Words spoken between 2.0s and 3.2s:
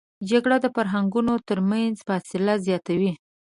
فاصله زیاتوي